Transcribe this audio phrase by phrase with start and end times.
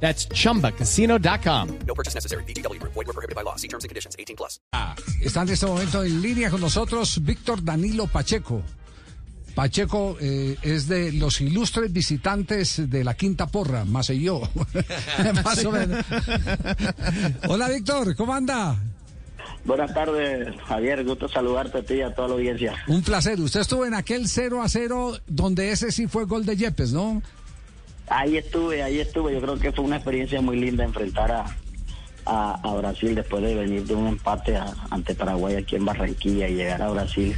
[0.00, 1.78] That's chumbacasino.com.
[1.86, 2.44] No purchase necessary.
[2.44, 2.80] BGW.
[2.82, 3.56] Void were prohibited by law.
[3.56, 4.14] See terms and conditions.
[4.18, 4.60] 18 plus.
[5.20, 8.62] Está en este momento en línea con nosotros Víctor Danilo Pacheco.
[9.54, 14.42] Pacheco eh, es de los ilustres visitantes de la Quinta Porra, más yo.
[15.44, 16.04] más o menos.
[17.48, 18.76] Hola Víctor, ¿cómo anda?
[19.64, 21.02] Buenas tardes, Javier.
[21.04, 22.74] Gusto saludarte a ti y a toda la audiencia.
[22.86, 23.40] Un placer.
[23.40, 27.22] Usted estuvo en aquel 0 a 0 donde ese sí fue gol de Yepes, ¿no?
[28.08, 29.34] Ahí estuve, ahí estuve.
[29.34, 31.44] Yo creo que fue una experiencia muy linda enfrentar a,
[32.26, 36.48] a, a Brasil después de venir de un empate a- ante Paraguay aquí en Barranquilla
[36.48, 37.36] y llegar a Brasil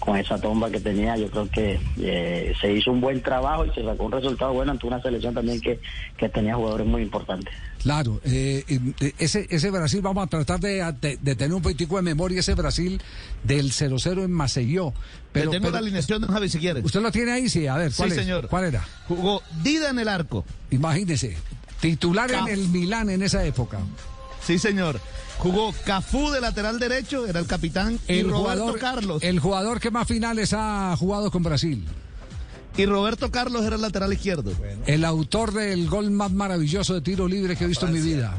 [0.00, 1.16] con esa tomba que tenía.
[1.16, 4.72] Yo creo que eh, se hizo un buen trabajo y se sacó un resultado bueno
[4.72, 5.80] ante una selección también que,
[6.18, 7.54] que tenía jugadores muy importantes.
[7.82, 11.96] Claro, eh, eh, ese, ese Brasil, vamos a tratar de, de- de tener un poquitico
[11.96, 13.00] de memoria, ese Brasil
[13.44, 14.92] del 0-0 en Maceió.
[15.32, 16.84] Pero, Te tengo pero- la alineación de Javi si quieres.
[16.84, 17.48] ¿Usted lo tiene ahí?
[17.48, 18.22] Sí, a ver, ¿cuál Sí, es?
[18.24, 18.48] señor.
[18.48, 18.84] ¿Cuál era?
[19.06, 20.44] Jugó Dida en el arco.
[20.70, 21.36] Imagínese,
[21.80, 23.78] titular en el Milán en esa época.
[24.46, 25.00] Sí, señor.
[25.38, 27.98] Jugó Cafú de lateral derecho, era el capitán.
[28.08, 29.22] y El Roberto jugador, Carlos.
[29.22, 31.84] el jugador que más finales ha jugado con Brasil.
[32.76, 34.52] Y Roberto Carlos era el lateral izquierdo.
[34.86, 38.34] El autor del gol más maravilloso de tiro libre que he visto en mi vida.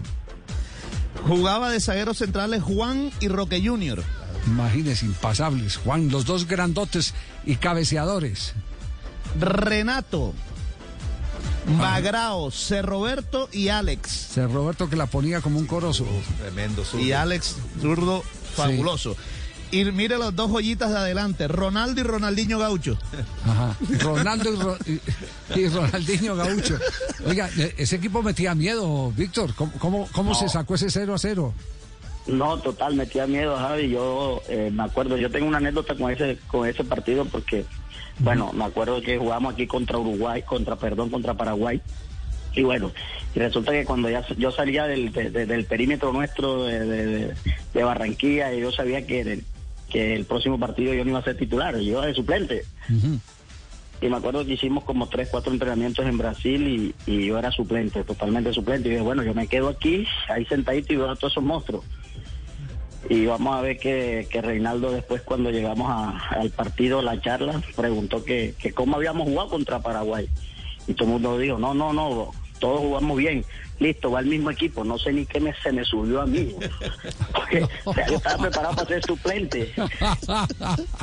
[1.28, 4.04] Jugaba de zagueros centrales Juan y Roque Junior.
[4.48, 5.78] Imagínese, impasables.
[5.78, 7.14] Juan, los dos grandotes
[7.46, 8.54] y cabeceadores.
[9.40, 10.34] Renato.
[11.68, 12.82] Magrao, C.
[12.82, 14.10] Roberto y Alex.
[14.12, 16.06] Ser Roberto que la ponía como un corozo.
[17.00, 18.24] Y Alex, zurdo,
[18.56, 19.16] fabuloso.
[19.72, 22.98] Y mire los dos joyitas de adelante, Ronaldo y Ronaldinho Gaucho.
[23.44, 23.76] Ajá.
[24.00, 24.78] Ronaldo y, Ro-
[25.56, 26.78] y- y Ronaldinho Gaucho.
[27.26, 29.54] Oiga, e- ese equipo metía miedo, Víctor.
[29.56, 31.54] ¿Cómo, cómo, cómo se sacó ese 0 a 0?
[32.28, 33.90] No, total, metía miedo, Javi.
[33.90, 37.66] Yo eh, me acuerdo, yo tengo una anécdota con ese con ese partido porque,
[38.20, 41.82] bueno, me acuerdo que jugamos aquí contra Uruguay, contra, perdón, contra Paraguay.
[42.56, 42.92] Y bueno,
[43.36, 47.34] y resulta que cuando ya yo salía del, de- de- del perímetro nuestro de,
[47.74, 49.44] de- Barranquilla, y yo sabía que, el-
[49.90, 52.64] que el próximo partido yo no iba a ser titular, yo iba de suplente.
[54.02, 57.52] Y me acuerdo que hicimos como tres, cuatro entrenamientos en Brasil y, y yo era
[57.52, 58.88] suplente, totalmente suplente.
[58.88, 61.84] Y dije, bueno, yo me quedo aquí, ahí sentadito y veo a todos esos monstruos.
[63.10, 67.62] Y vamos a ver que, que Reinaldo después cuando llegamos a- al partido, la charla,
[67.76, 70.28] preguntó que, que cómo habíamos jugado contra Paraguay.
[70.88, 73.46] Y todo el mundo dijo, no, no, no, todos jugamos bien.
[73.78, 74.86] Listo, va el mismo equipo.
[74.86, 76.56] No sé ni qué me, se me subió a mí.
[77.34, 79.74] Porque o sea, yo estaba preparado para ser suplente.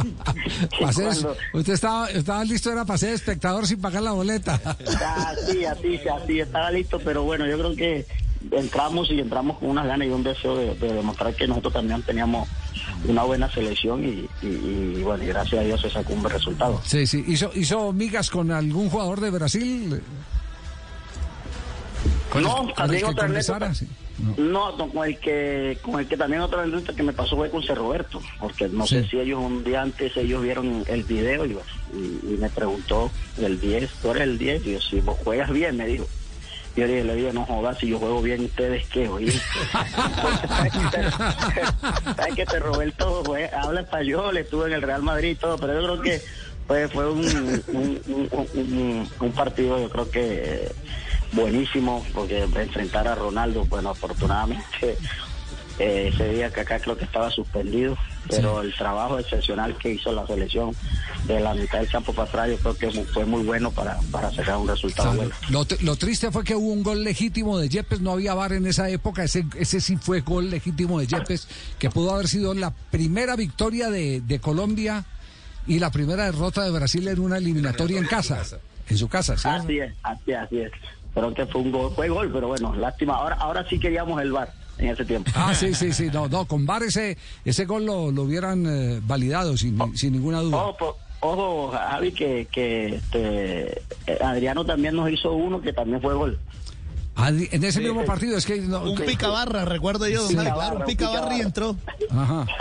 [0.79, 4.55] Cuando- usted estaba, estaba listo, era para ser espectador sin pagar la boleta.
[4.57, 8.07] Así, así, así, estaba listo, pero bueno, yo creo que
[8.51, 12.03] entramos y entramos con unas ganas y un deseo de, de demostrar que nosotros también
[12.03, 12.49] teníamos
[13.07, 16.35] una buena selección y, y- y, bueno, y gracias a Dios se sacó un buen
[16.35, 16.81] resultado.
[16.85, 17.25] Sí, sí.
[17.27, 20.01] ¿Hizo, hizo migas con algún jugador de Brasil?
[22.31, 23.67] ¿Con No, el, con el también que otra conversara?
[23.67, 23.87] anécdota.
[23.87, 23.93] Sí.
[24.37, 24.77] No.
[24.93, 27.75] Con el que con el que también otra anécdota que me pasó fue con C.
[27.75, 28.97] Roberto, porque no Sí.
[28.97, 31.57] sé si ellos un día antes ellos vieron el video y
[32.39, 35.87] me preguntó el 10, tú eres el 10, y yo, si vos juegas bien, me
[35.87, 36.07] dijo.
[36.75, 39.09] Yo le dije, le dije, no jodas, si yo juego bien, ¿ustedes qué?
[39.09, 39.43] Oye,
[42.17, 45.75] sabes que te Roberto jue- habla español, estuvo en el Real Madrid y todo, pero
[45.75, 46.23] yo creo que
[46.67, 50.75] fue, fue un, un, un- un- un partido, yo creo que
[51.33, 54.99] buenísimo, porque enfrentar a Ronaldo, bueno, afortunadamente
[55.79, 57.97] eh, ese día que acá creo que estaba suspendido,
[58.29, 60.75] pero el trabajo excepcional que hizo la selección
[61.27, 64.31] de la mitad del campo para atrás, yo creo que fue muy bueno para, para
[64.31, 65.33] sacar un resultado Claro.
[65.51, 65.67] bueno.
[65.81, 68.89] Lo, triste fue que hubo un gol legítimo de Yepes, no había VAR en esa
[68.91, 73.37] época, ese, ese sí fue gol legítimo de Yepes, que pudo haber sido la primera
[73.37, 75.05] victoria de, de Colombia
[75.67, 78.43] y la primera derrota de Brasil en una eliminatoria en casa,
[78.89, 79.49] en su casa, ¿sí?
[79.49, 80.73] Así es, así es, así es.
[81.15, 83.15] Pero que fue un gol, fue gol, pero bueno, lástima.
[83.15, 85.31] Ahora, ahora sí queríamos el bar en ese tiempo.
[85.35, 89.01] Ah, sí, sí, sí, no, no, con VAR ese, ese gol lo, lo hubieran eh,
[89.05, 90.57] validado sin, sin ninguna duda.
[90.59, 96.01] Ojo, po- ojo, Javi, que, que este, eh, Adriano también nos hizo uno que también
[96.03, 96.39] fue gol.
[97.31, 98.59] Di- en ese mismo partido es que...
[98.63, 100.27] no- Un que- picabarra, recuerdo yo.
[100.27, 100.35] Sí.
[100.35, 101.77] Claro, un picabarra y entró.
[102.11, 102.47] Ajá.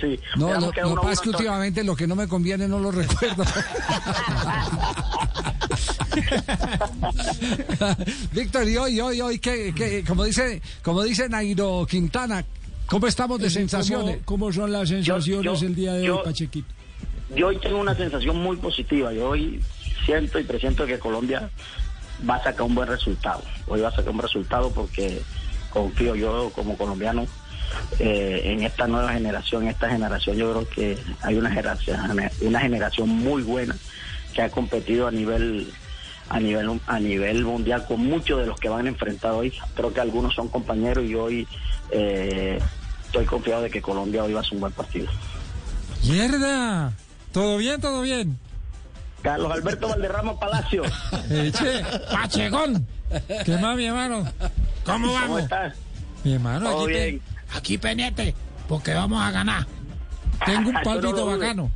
[0.00, 0.18] Sí.
[0.36, 3.44] No, lo, que pasa es que últimamente lo que no me conviene no lo recuerdo.
[8.32, 12.44] Víctor, y hoy, hoy, hoy, que, como dice, como dice Nairo Quintana,
[12.86, 14.18] ¿Cómo estamos de ¿Cómo, sensaciones?
[14.26, 16.68] cómo son las sensaciones yo- el día de yo- hoy, Pachequito?
[17.34, 19.10] Yo hoy tengo una sensación muy positiva.
[19.14, 19.58] Yo hoy
[20.04, 21.48] siento y presiento que Colombia
[22.28, 23.42] va a sacar un buen resultado.
[23.68, 25.18] Hoy va a sacar un resultado porque
[25.70, 27.26] confío yo como colombiano
[27.98, 29.62] eh, en esta nueva generación.
[29.62, 31.98] En esta generación yo creo que hay una generación,
[32.42, 33.74] una generación muy buena
[34.34, 35.72] que ha competido a nivel
[36.28, 39.52] a nivel a nivel mundial con muchos de los que van a enfrentar hoy.
[39.74, 41.48] Creo que algunos son compañeros y hoy
[41.90, 42.58] eh,
[43.06, 45.08] estoy confiado de que Colombia hoy va a ser un buen partido.
[46.04, 46.92] ¡Mierda!
[47.32, 48.38] ¿Todo bien, todo bien?
[49.22, 50.82] Carlos Alberto Valderrama Palacio.
[51.30, 52.86] Eche, Pachegón.
[53.44, 54.24] ¿Qué más, mi hermano?
[54.84, 55.42] ¿Cómo ¿Cómo vamos?
[55.42, 55.74] estás?
[56.24, 57.22] Mi hermano, Todo aquí, pe- bien.
[57.54, 58.34] aquí pendiente,
[58.68, 59.66] porque vamos a ganar.
[60.44, 61.38] Tengo un no dudes.
[61.38, 61.70] bacano.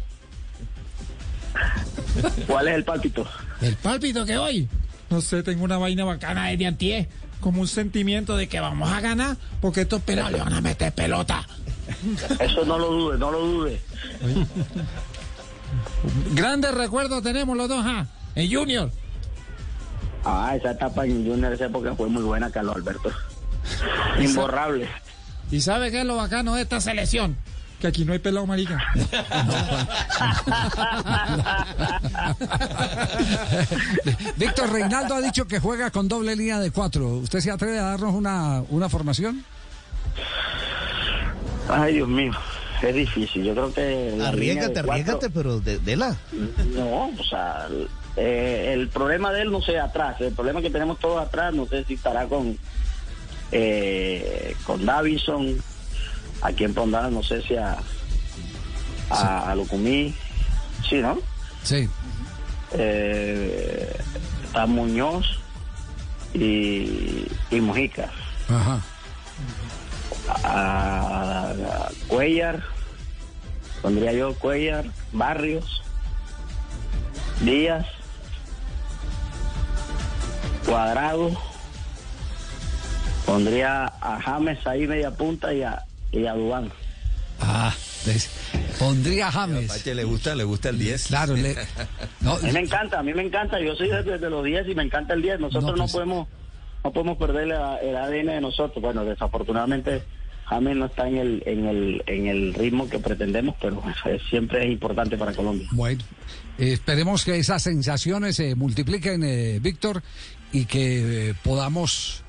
[2.47, 3.27] ¿Cuál es el pálpito?
[3.61, 4.69] ¿El pálpito que hoy?
[5.11, 7.09] No sé, tengo una vaina bacana desde antier.
[7.41, 10.93] Como un sentimiento de que vamos a ganar porque estos pelados le van a meter
[10.93, 11.47] pelota.
[12.41, 13.81] Eso no lo dudes, no lo dudes.
[16.33, 18.07] Grandes recuerdos tenemos los dos, ¿ah?
[18.35, 18.91] En Junior.
[20.25, 23.11] Ah, esa etapa en Junior, esa época fue muy buena, Carlos Alberto.
[24.21, 24.89] Imborrable.
[25.51, 27.37] ¿Y sabe qué es lo bacano de esta selección?
[27.81, 28.79] Que aquí no hay pelado marica.
[34.37, 37.09] Víctor Reinaldo ha dicho que juega con doble línea de cuatro.
[37.17, 39.45] ¿Usted se atreve a darnos una, una formación?
[41.69, 42.33] Ay, Dios mío,
[42.83, 43.45] es difícil.
[43.45, 44.15] Yo creo que.
[44.17, 44.29] cuatro-
[44.81, 46.17] arriesgate, pero de, de la.
[46.75, 47.69] No, o sea,
[48.17, 50.21] eh, el problema de él no sé atrás.
[50.21, 52.59] El problema que tenemos todos atrás, no sé si estará con
[53.53, 55.57] eh, con Davison,
[56.43, 57.79] a quien pondrá, no sé si a,
[59.11, 60.15] a, a Lucumí.
[60.89, 61.19] Sí, ¿no?
[61.63, 61.89] Sí.
[62.73, 63.97] Eh,
[64.45, 65.27] está Muñoz
[66.35, 68.11] y, y Mujica.
[68.49, 68.81] Ajá.
[70.45, 72.63] A, a Cuellar,
[73.81, 75.83] pondría yo Cuellar, Barrios,
[77.41, 77.87] Díaz,
[80.67, 81.31] Cuadrado,
[83.25, 85.83] pondría a James ahí media punta y a,
[86.13, 86.71] y a Dubán.
[87.41, 87.73] Ah,
[88.05, 88.31] des-
[88.79, 89.69] pondría a James.
[89.69, 91.07] Pache le gusta, le gusta el 10.
[91.07, 91.55] Claro, le-
[92.21, 94.67] no, A mí me encanta, a mí me encanta, yo soy desde de los 10
[94.69, 96.29] y me encanta el 10, nosotros No, no, pues- podemos
[96.85, 100.03] no podemos perder la- el ADN de nosotros, bueno, desafortunadamente
[100.47, 104.65] James no está en el en el en el ritmo que pretendemos, pero eh, siempre
[104.65, 105.69] es importante para Colombia.
[105.73, 106.03] Bueno,
[106.59, 110.03] eh, esperemos que esas sensaciones se multipliquen, eh, Víctor,
[110.53, 112.23] y que eh, podamos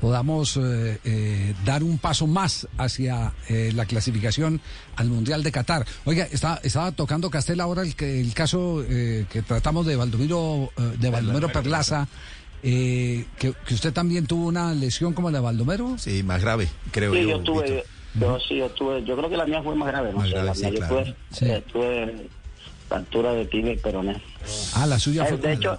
[0.00, 4.60] podamos eh, eh, dar un paso más hacia eh, la clasificación
[4.96, 5.86] al Mundial de Qatar.
[6.04, 10.70] Oiga, está, estaba tocando Castel ahora el, que- el caso eh, que tratamos de Baldomiro,
[10.76, 12.08] eh, de Baldomero Perlaza,
[12.62, 15.96] eh, que, que usted también tuvo una lesión como la de Baldomero.
[15.98, 17.28] Sí, más grave, creo Sí, yo.
[17.28, 17.84] yo tuve,
[18.18, 20.32] yo sí, yo tuve, yo creo que la mía fue más grave, no Más sé,
[20.34, 20.94] grave, la sí, mía yo claro.
[20.96, 21.44] tuve, Sí.
[21.46, 22.28] eh, tuve
[22.88, 24.20] fractura de tibia y peroné.
[24.74, 25.78] Ah, la suya Eh, fue de hecho,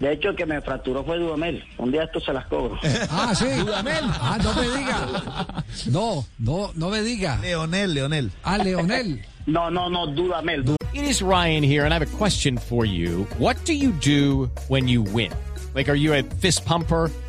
[0.00, 2.78] de hecho el que me fracturó fue Dudamel, un día esto se las cobro.
[3.10, 3.46] Ah, sí.
[3.48, 5.64] Ah, no me diga.
[5.90, 7.38] No, no, no me diga.
[7.42, 8.30] Leonel, Leonel.
[8.44, 9.24] Ah, Leonel.
[9.46, 12.84] No, no, no, Dudamel, Du- It is Ryan here, and I have a question for
[12.86, 13.26] you.
[13.38, 15.32] What do you do when you win?
[15.74, 17.10] Like, are you a fist pumper?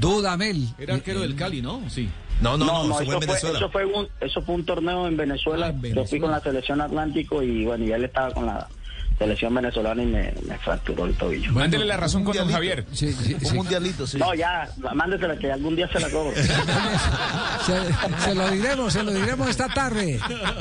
[0.00, 0.68] Dudamel.
[0.78, 1.82] Era arquero del Cali, ¿no?
[1.88, 2.08] Sí.
[2.40, 3.58] No, no, no, No, no, eso fue eso en fue, Venezuela.
[3.58, 5.66] eso, fue un, eso fue un torneo en Venezuela.
[5.66, 8.66] Ah, en Yo fui con la selección Atlántico y bueno, y él estaba con la
[9.22, 11.52] selección venezolana y me, me fracturó el tobillo.
[11.52, 12.84] Mándele la razón con don Javier.
[12.92, 13.54] Sí, sí, Un sí.
[13.54, 14.18] mundialito, sí.
[14.18, 16.32] No, ya, mándesela que algún día se la cobro.
[17.66, 20.18] Se, se lo diremos, se lo diremos esta tarde.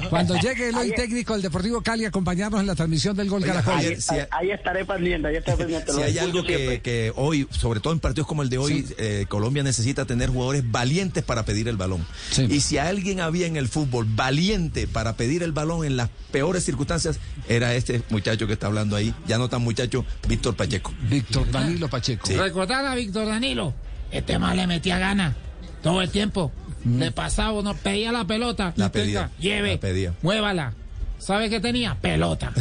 [0.10, 3.42] Cuando llegue el hoy técnico del Deportivo Cali a acompañarnos en la transmisión del Gol
[3.42, 3.74] Oiga, Caracol.
[3.80, 5.92] Ahí, si hay- ahí estaré pendiente, ahí estaré pendiente.
[5.94, 8.94] Si hay algo que, hoy, sobre todo en partidos como el de hoy, Sí.
[8.98, 12.06] eh, Colombia necesita tener jugadores valientes para pedir el balón.
[12.32, 12.46] Sí.
[12.50, 16.64] Y si alguien había en el fútbol valiente para pedir el balón en las peores
[16.64, 20.94] circunstancias, era este muchacho que está hablando ahí, ya no tan muchacho, Víctor Pacheco.
[21.10, 22.28] Víctor Danilo Pacheco.
[22.28, 22.36] Sí.
[22.36, 23.74] Recordar a Víctor Danilo.
[24.12, 25.36] Este mal le metía gana
[25.82, 26.52] todo el tiempo.
[26.86, 28.74] Le pasaba, no pedía la pelota.
[28.76, 30.14] La pedía, tenga, lleve, la pedía.
[30.22, 30.74] muévala.
[31.22, 31.96] ¿Sabe qué tenía?
[32.02, 32.52] Pelota.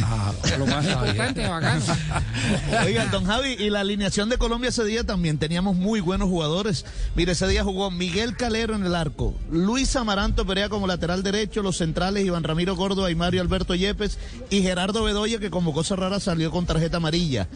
[0.59, 1.83] lo más importante, bacano.
[2.85, 6.85] Oiga, don Javi, y la alineación de Colombia ese día también teníamos muy buenos jugadores.
[7.15, 11.63] Mire, ese día jugó Miguel Calero en el arco, Luis Amaranto Perea como lateral derecho,
[11.63, 14.19] los centrales Iván Ramiro Córdoba y Mario Alberto Yepes
[14.51, 17.47] y Gerardo Bedoya que como cosa rara salió con tarjeta amarilla.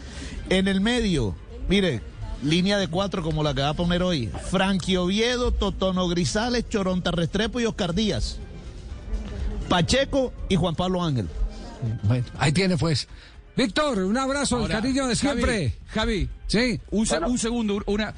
[0.50, 1.36] En el medio,
[1.68, 2.02] mire,
[2.42, 7.12] línea de cuatro como la que va a poner hoy, Frankie Oviedo, Totono Grisales, Choronta
[7.12, 8.40] Restrepo y Oscar Díaz.
[9.68, 11.28] Pacheco y Juan Pablo Ángel.
[12.04, 13.08] Bueno, ahí tiene pues.
[13.56, 15.72] Víctor, un abrazo, el cariño de siempre.
[15.88, 16.78] Javi, Javi, Sí.
[16.90, 17.82] un, se- un segundo.
[17.86, 18.12] Una,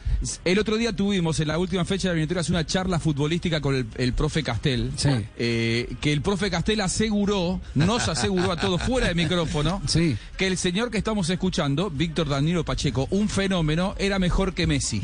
[0.44, 3.76] el otro día tuvimos en la última fecha de la eliminatorias una charla futbolística con
[3.76, 4.90] el, el profe Castel.
[4.96, 5.08] Sí.
[5.38, 10.16] eh, que el profe Castel aseguró, nos aseguró a todos fuera de micrófono, Sí.
[10.36, 15.02] que el señor que estamos escuchando, Víctor Danilo Pacheco, un fenómeno, era mejor que Messi.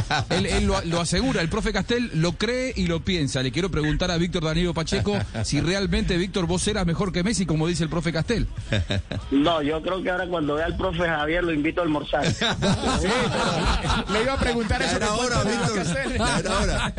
[0.30, 3.42] Él, él lo, lo asegura, el profe Castel lo cree y lo piensa.
[3.42, 7.46] Le quiero preguntar a Víctor Danilo Pacheco si realmente, Víctor, vos eras mejor que Messi,
[7.46, 8.46] como dice el profe Castel.
[9.30, 12.24] No, yo creo que ahora cuando vea al profe Javier lo invito a almorzar.
[14.12, 14.96] Le iba a preguntar eso.
[14.96, 15.78] Era después hora, de Víctor.
[15.80, 16.12] hacer.
[16.12, 16.94] Era hora.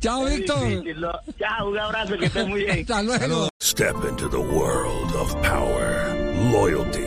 [0.00, 0.84] Chao, Víctor.
[1.38, 2.80] Chao, un abrazo, que estés muy bien.
[2.80, 3.48] Hasta luego.
[3.62, 6.14] Step into the world of power,
[6.50, 7.06] loyalty,